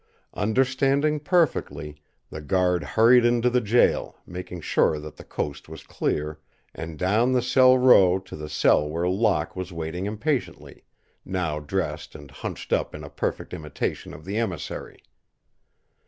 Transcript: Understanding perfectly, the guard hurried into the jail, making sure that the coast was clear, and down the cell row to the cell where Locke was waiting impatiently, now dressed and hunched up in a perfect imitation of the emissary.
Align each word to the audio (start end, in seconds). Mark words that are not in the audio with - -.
Understanding 0.33 1.19
perfectly, 1.19 2.01
the 2.31 2.41
guard 2.41 2.83
hurried 2.83 3.23
into 3.23 3.51
the 3.51 3.61
jail, 3.61 4.17
making 4.25 4.61
sure 4.61 4.97
that 4.99 5.15
the 5.17 5.23
coast 5.23 5.69
was 5.69 5.83
clear, 5.83 6.39
and 6.73 6.97
down 6.97 7.33
the 7.33 7.41
cell 7.43 7.77
row 7.77 8.17
to 8.17 8.35
the 8.35 8.49
cell 8.49 8.89
where 8.89 9.07
Locke 9.07 9.55
was 9.55 9.71
waiting 9.71 10.07
impatiently, 10.07 10.85
now 11.23 11.59
dressed 11.59 12.15
and 12.15 12.31
hunched 12.31 12.73
up 12.73 12.95
in 12.95 13.03
a 13.03 13.11
perfect 13.11 13.53
imitation 13.53 14.11
of 14.11 14.25
the 14.25 14.37
emissary. 14.37 15.03